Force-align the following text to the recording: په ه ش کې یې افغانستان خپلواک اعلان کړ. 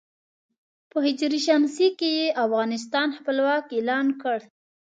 په 0.91 0.97
ه 1.05 1.09
ش 1.75 1.77
کې 1.99 2.09
یې 2.19 2.27
افغانستان 2.45 3.07
خپلواک 3.17 3.65
اعلان 3.77 4.07
کړ. 4.21 4.37